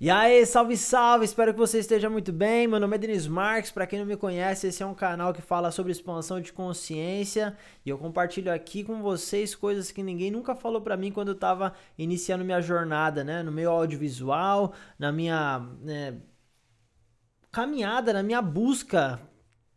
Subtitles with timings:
[0.00, 1.24] E aí, salve, salve!
[1.24, 2.68] Espero que você esteja muito bem.
[2.68, 3.72] Meu nome é Denis Marques.
[3.72, 7.56] Para quem não me conhece, esse é um canal que fala sobre expansão de consciência
[7.84, 11.34] e eu compartilho aqui com vocês coisas que ninguém nunca falou para mim quando eu
[11.34, 16.20] estava iniciando minha jornada, né, no meio audiovisual, na minha né,
[17.50, 19.20] caminhada, na minha busca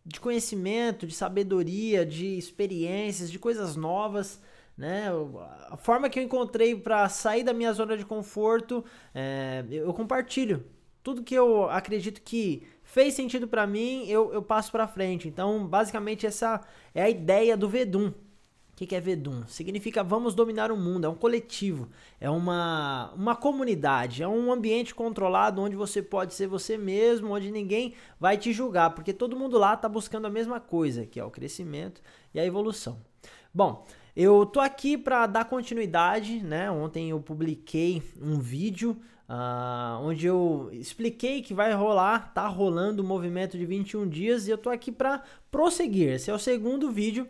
[0.06, 4.40] de conhecimento, de sabedoria, de experiências, de coisas novas
[4.82, 5.10] né?
[5.70, 10.66] A forma que eu encontrei para sair da minha zona de conforto, é, eu compartilho.
[11.04, 15.28] Tudo que eu acredito que fez sentido para mim, eu, eu passo para frente.
[15.28, 16.62] Então, basicamente, essa
[16.96, 18.08] é a ideia do Vedum.
[18.08, 18.14] O
[18.76, 19.46] que, que é Vedum?
[19.48, 21.88] Significa vamos dominar o mundo, é um coletivo,
[22.20, 27.52] é uma, uma comunidade, é um ambiente controlado onde você pode ser você mesmo, onde
[27.52, 31.24] ninguém vai te julgar, porque todo mundo lá está buscando a mesma coisa, que é
[31.24, 32.02] o crescimento
[32.34, 33.00] e a evolução.
[33.54, 36.70] Bom, eu tô aqui para dar continuidade, né?
[36.70, 38.98] Ontem eu publiquei um vídeo
[39.30, 44.52] uh, onde eu expliquei que vai rolar, tá rolando o movimento de 21 dias e
[44.52, 46.10] eu tô aqui para prosseguir.
[46.10, 47.28] Esse é o segundo vídeo,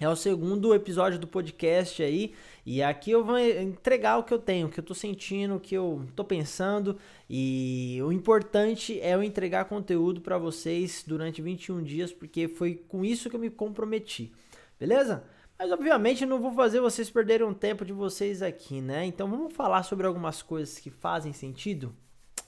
[0.00, 2.34] é o segundo episódio do podcast aí
[2.66, 5.60] e aqui eu vou entregar o que eu tenho, o que eu tô sentindo, o
[5.60, 6.96] que eu tô pensando
[7.30, 13.04] e o importante é eu entregar conteúdo para vocês durante 21 dias porque foi com
[13.04, 14.32] isso que eu me comprometi.
[14.78, 15.24] Beleza?
[15.58, 19.04] Mas obviamente não vou fazer vocês perderem um tempo de vocês aqui, né?
[19.04, 21.94] Então vamos falar sobre algumas coisas que fazem sentido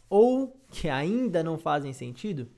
[0.08, 2.48] ou que ainda não fazem sentido.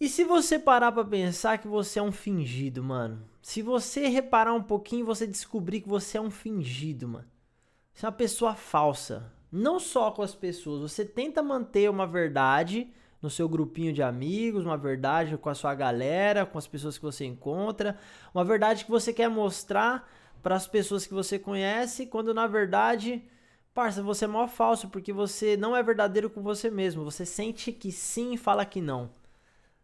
[0.00, 3.24] E se você parar para pensar que você é um fingido, mano?
[3.40, 7.28] Se você reparar um pouquinho, você descobrir que você é um fingido, mano.
[7.92, 9.32] Você é uma pessoa falsa.
[9.50, 12.92] Não só com as pessoas, você tenta manter uma verdade
[13.22, 17.04] no seu grupinho de amigos, uma verdade com a sua galera, com as pessoas que
[17.04, 17.96] você encontra,
[18.34, 20.10] uma verdade que você quer mostrar
[20.42, 23.22] para as pessoas que você conhece, quando na verdade,
[23.72, 27.04] parça, você é mó falso porque você não é verdadeiro com você mesmo.
[27.04, 29.10] Você sente que sim e fala que não.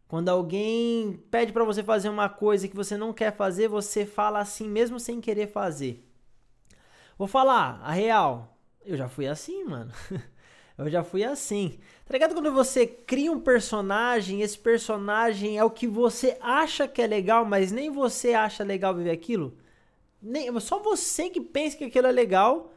[0.09, 4.41] Quando alguém pede para você fazer uma coisa que você não quer fazer, você fala
[4.41, 6.04] assim mesmo sem querer fazer.
[7.16, 8.56] Vou falar a real.
[8.84, 9.93] Eu já fui assim, mano.
[10.78, 11.78] Eu já fui assim.
[12.06, 17.03] Tá ligado quando você cria um personagem, esse personagem é o que você acha que
[17.03, 19.59] é legal, mas nem você acha legal viver aquilo?
[20.22, 22.72] Nem, só você que pensa que aquilo é legal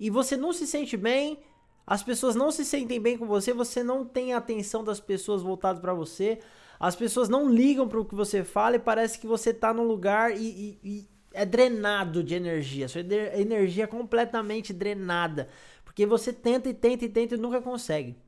[0.00, 1.38] e você não se sente bem,
[1.86, 5.42] as pessoas não se sentem bem com você, você não tem a atenção das pessoas
[5.42, 6.40] voltadas para você,
[6.80, 9.84] as pessoas não ligam para o que você fala e parece que você tá num
[9.84, 15.48] lugar e, e, e é drenado de energia, sua energia é completamente drenada.
[15.96, 18.18] Porque você tenta e tenta e tenta e nunca consegue.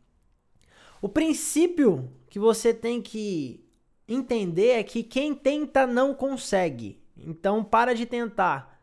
[1.03, 3.63] O princípio que você tem que
[4.09, 6.99] entender é que quem tenta não consegue.
[7.15, 8.83] Então para de tentar.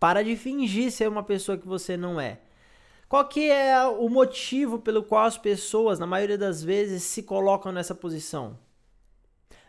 [0.00, 2.40] Para de fingir ser uma pessoa que você não é.
[3.08, 7.70] Qual que é o motivo pelo qual as pessoas, na maioria das vezes, se colocam
[7.70, 8.58] nessa posição?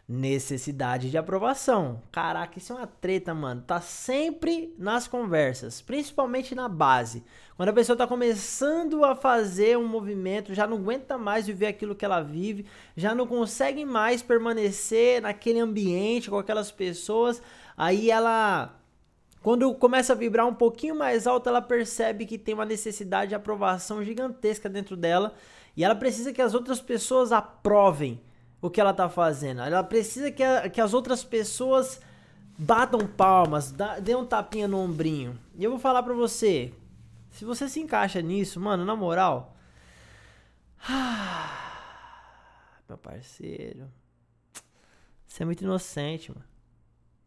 [0.09, 2.01] Necessidade de aprovação.
[2.11, 3.61] Caraca, isso é uma treta, mano.
[3.61, 7.23] Tá sempre nas conversas, principalmente na base.
[7.55, 11.93] Quando a pessoa tá começando a fazer um movimento, já não aguenta mais viver aquilo
[11.93, 12.65] que ela vive,
[12.97, 17.39] já não consegue mais permanecer naquele ambiente com aquelas pessoas,
[17.77, 18.75] aí ela
[19.43, 23.35] quando começa a vibrar um pouquinho mais alto, ela percebe que tem uma necessidade de
[23.35, 25.33] aprovação gigantesca dentro dela
[25.77, 28.19] e ela precisa que as outras pessoas aprovem
[28.61, 29.61] o que ela tá fazendo.
[29.61, 32.01] Ela precisa que, a, que as outras pessoas
[32.57, 35.39] batam palmas, dá, dê um tapinha no ombrinho.
[35.55, 36.73] E eu vou falar pra você,
[37.31, 39.55] se você se encaixa nisso, mano, na moral.
[42.87, 43.89] meu parceiro.
[45.27, 46.45] Você é muito inocente, mano.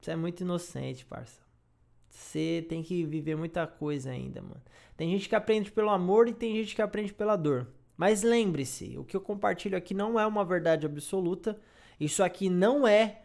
[0.00, 1.41] Você é muito inocente, parça.
[2.10, 4.60] Você tem que viver muita coisa ainda, mano.
[4.97, 7.69] Tem gente que aprende pelo amor e tem gente que aprende pela dor.
[7.97, 11.58] Mas lembre-se, o que eu compartilho aqui não é uma verdade absoluta.
[12.00, 13.22] Isso aqui não é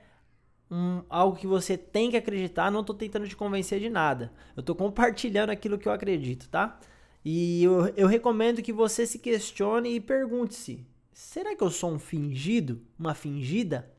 [0.69, 2.72] um, algo que você tem que acreditar.
[2.72, 4.31] Não estou tentando te convencer de nada.
[4.56, 6.79] Eu estou compartilhando aquilo que eu acredito, tá?
[7.23, 12.00] E eu, eu recomendo que você se questione e pergunte-se: será que eu sou um
[12.00, 12.81] fingido?
[13.00, 13.92] Uma fingida?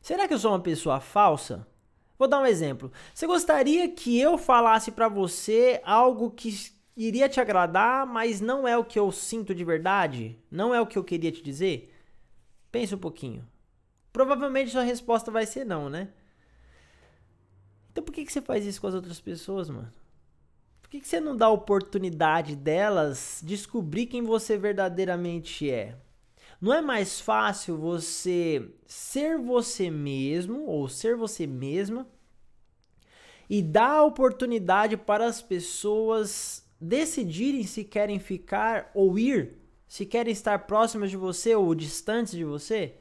[0.00, 1.66] Será que eu sou uma pessoa falsa?
[2.18, 2.90] Vou dar um exemplo.
[3.14, 6.72] Você gostaria que eu falasse para você algo que
[7.06, 10.36] iria te agradar, mas não é o que eu sinto de verdade?
[10.50, 11.94] Não é o que eu queria te dizer?
[12.72, 13.46] Pense um pouquinho.
[14.12, 16.08] Provavelmente sua resposta vai ser não, né?
[17.92, 19.92] Então por que, que você faz isso com as outras pessoas, mano?
[20.82, 25.96] Por que, que você não dá a oportunidade delas descobrir quem você verdadeiramente é?
[26.60, 32.08] Não é mais fácil você ser você mesmo ou ser você mesma
[33.48, 40.32] e dar a oportunidade para as pessoas decidirem se querem ficar ou ir, se querem
[40.32, 42.94] estar próximas de você ou distantes de você,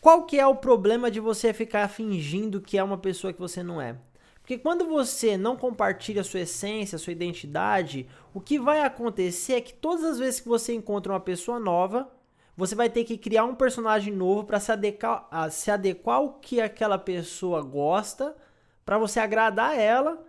[0.00, 3.62] qual que é o problema de você ficar fingindo que é uma pessoa que você
[3.62, 3.96] não é?
[4.40, 9.52] Porque quando você não compartilha a sua essência, a sua identidade, o que vai acontecer
[9.52, 12.10] é que todas as vezes que você encontra uma pessoa nova,
[12.56, 16.60] você vai ter que criar um personagem novo para se adequar, se adequar ao que
[16.60, 18.36] aquela pessoa gosta,
[18.84, 20.26] para você agradar ela,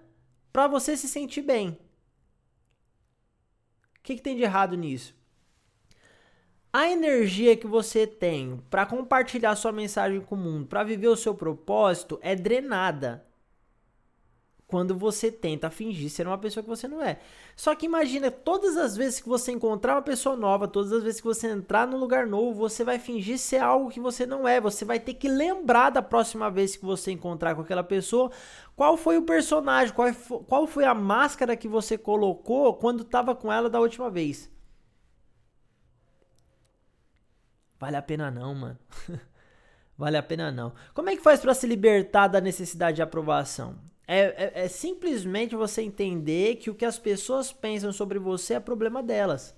[0.51, 1.79] para você se sentir bem.
[4.03, 5.15] O que, que tem de errado nisso?
[6.73, 11.15] A energia que você tem para compartilhar sua mensagem com o mundo, para viver o
[11.15, 13.25] seu propósito, é drenada
[14.73, 17.19] quando você tenta fingir ser uma pessoa que você não é.
[17.55, 21.21] Só que imagina, todas as vezes que você encontrar uma pessoa nova, todas as vezes
[21.21, 24.59] que você entrar num lugar novo, você vai fingir ser algo que você não é.
[24.59, 28.31] Você vai ter que lembrar da próxima vez que você encontrar com aquela pessoa,
[28.75, 30.11] qual foi o personagem, qual,
[30.47, 34.49] qual foi a máscara que você colocou quando estava com ela da última vez.
[37.79, 38.79] Vale a pena não, mano.
[39.95, 40.73] vale a pena não.
[40.95, 43.92] Como é que faz para se libertar da necessidade de aprovação?
[44.07, 48.59] É, é, é, simplesmente você entender que o que as pessoas pensam sobre você é
[48.59, 49.55] problema delas.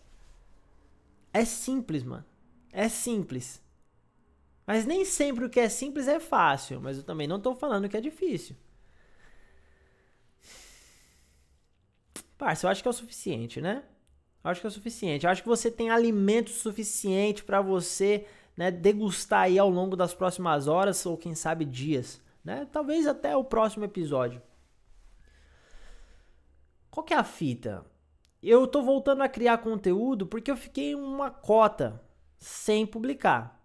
[1.33, 2.25] É simples, mano.
[2.71, 3.61] É simples.
[4.67, 6.79] Mas nem sempre o que é simples é fácil.
[6.81, 8.55] Mas eu também não tô falando que é difícil.
[12.37, 13.83] Parça, eu acho que é o suficiente, né?
[14.43, 15.25] Eu acho que é o suficiente.
[15.25, 20.13] Eu acho que você tem alimento suficiente para você né, degustar aí ao longo das
[20.13, 22.67] próximas horas ou quem sabe dias, né?
[22.71, 24.41] Talvez até o próximo episódio.
[26.89, 27.83] Qual que é a fita?
[28.41, 32.01] Eu tô voltando a criar conteúdo porque eu fiquei uma cota
[32.37, 33.61] sem publicar.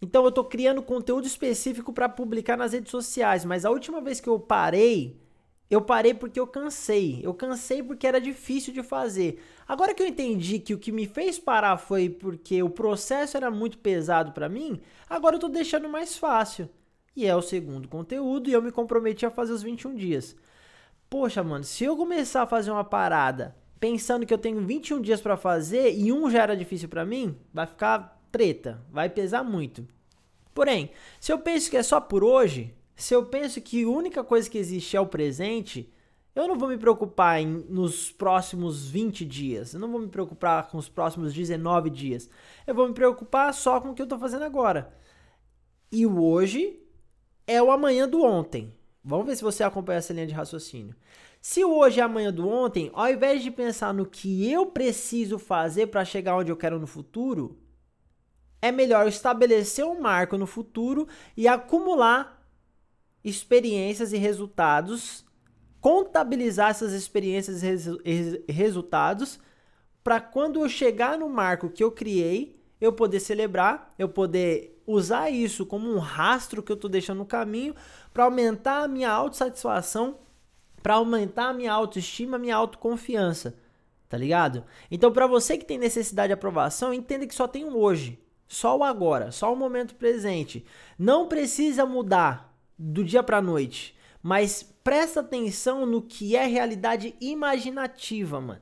[0.00, 4.20] Então eu tô criando conteúdo específico para publicar nas redes sociais, mas a última vez
[4.20, 5.20] que eu parei
[5.70, 7.20] eu parei porque eu cansei.
[7.22, 9.40] Eu cansei porque era difícil de fazer.
[9.68, 13.50] Agora que eu entendi que o que me fez parar foi porque o processo era
[13.50, 16.68] muito pesado para mim, agora eu tô deixando mais fácil.
[17.16, 20.36] E é o segundo conteúdo e eu me comprometi a fazer os 21 dias.
[21.08, 25.20] Poxa, mano, se eu começar a fazer uma parada pensando que eu tenho 21 dias
[25.20, 29.86] para fazer e um já era difícil para mim, vai ficar treta, vai pesar muito.
[30.54, 34.22] Porém, se eu penso que é só por hoje, se eu penso que a única
[34.22, 35.92] coisa que existe é o presente,
[36.34, 39.74] eu não vou me preocupar em, nos próximos 20 dias.
[39.74, 42.30] Eu não vou me preocupar com os próximos 19 dias.
[42.66, 44.94] Eu vou me preocupar só com o que eu estou fazendo agora.
[45.90, 46.78] E o hoje
[47.50, 48.72] é o amanhã do ontem.
[49.02, 50.94] Vamos ver se você acompanha essa linha de raciocínio.
[51.40, 55.36] Se o hoje é amanhã do ontem, ao invés de pensar no que eu preciso
[55.36, 57.58] fazer para chegar onde eu quero no futuro,
[58.62, 62.40] é melhor estabelecer um marco no futuro e acumular
[63.24, 65.24] experiências e resultados,
[65.80, 69.40] contabilizar essas experiências e resultados
[70.04, 75.30] para quando eu chegar no marco que eu criei, eu poder celebrar, eu poder usar
[75.30, 77.74] isso como um rastro que eu estou deixando no caminho
[78.12, 80.18] para aumentar a minha autossatisfação,
[80.82, 83.54] para aumentar a minha autoestima, a minha autoconfiança.
[84.08, 84.64] Tá ligado?
[84.90, 88.76] Então, para você que tem necessidade de aprovação, entenda que só tem um hoje, só
[88.76, 90.64] o agora, só o momento presente.
[90.98, 98.40] Não precisa mudar do dia para noite, mas presta atenção no que é realidade imaginativa,
[98.40, 98.60] mano.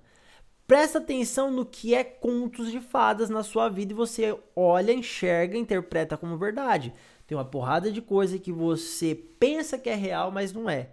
[0.68, 5.56] Presta atenção no que é contos de fadas na sua vida e você olha, enxerga,
[5.56, 6.92] interpreta como verdade.
[7.26, 10.90] Tem uma porrada de coisa que você pensa que é real, mas não é.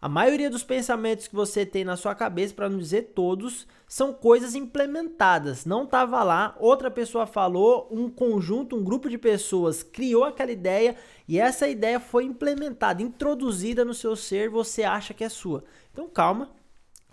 [0.00, 4.14] A maioria dos pensamentos que você tem na sua cabeça, para não dizer todos, são
[4.14, 5.66] coisas implementadas.
[5.66, 10.96] Não estava lá, outra pessoa falou, um conjunto, um grupo de pessoas criou aquela ideia
[11.28, 15.64] e essa ideia foi implementada, introduzida no seu ser, você acha que é sua.
[15.92, 16.50] Então calma,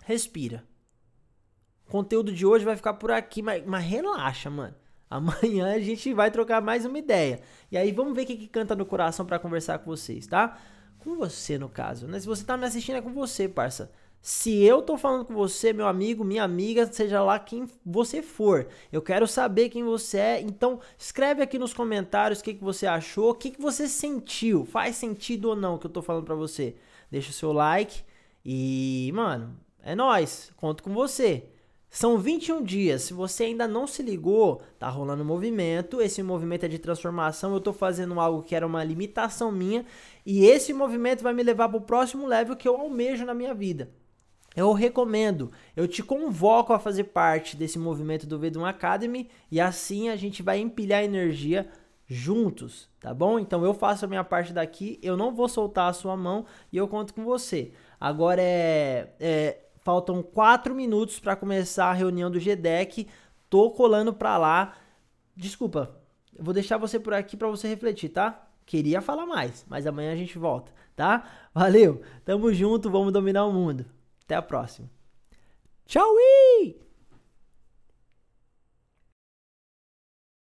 [0.06, 0.64] respira.
[1.86, 4.74] O conteúdo de hoje vai ficar por aqui, mas, mas relaxa, mano.
[5.08, 7.40] Amanhã a gente vai trocar mais uma ideia.
[7.70, 10.58] E aí vamos ver o que, que canta no coração para conversar com vocês, tá?
[11.06, 12.18] com você, no caso, né?
[12.18, 13.92] Se você tá me assistindo, é com você, parça.
[14.20, 18.66] Se eu tô falando com você, meu amigo, minha amiga, seja lá quem você for,
[18.92, 20.40] eu quero saber quem você é.
[20.40, 24.64] Então, escreve aqui nos comentários o que, que você achou, o que, que você sentiu.
[24.64, 26.74] Faz sentido ou não o que eu tô falando pra você.
[27.08, 28.02] Deixa o seu like
[28.44, 30.50] e, mano, é nós.
[30.56, 31.44] Conto com você.
[31.96, 33.04] São 21 dias.
[33.04, 36.02] Se você ainda não se ligou, tá rolando um movimento.
[36.02, 37.54] Esse movimento é de transformação.
[37.54, 39.82] Eu tô fazendo algo que era uma limitação minha.
[40.26, 43.54] E esse movimento vai me levar para o próximo level que eu almejo na minha
[43.54, 43.90] vida.
[44.54, 50.10] Eu recomendo, eu te convoco a fazer parte desse movimento do Vedum Academy e assim
[50.10, 51.66] a gente vai empilhar energia
[52.06, 53.38] juntos, tá bom?
[53.38, 56.76] Então eu faço a minha parte daqui, eu não vou soltar a sua mão e
[56.76, 57.72] eu conto com você.
[57.98, 63.06] Agora é, é Faltam 4 minutos para começar a reunião do GDEC.
[63.48, 64.74] Tô colando para lá.
[65.36, 66.00] Desculpa,
[66.34, 68.48] eu vou deixar você por aqui para você refletir, tá?
[68.64, 71.22] Queria falar mais, mas amanhã a gente volta, tá?
[71.54, 73.86] Valeu, tamo junto, vamos dominar o mundo.
[74.24, 74.90] Até a próxima.
[75.86, 76.16] Tchau!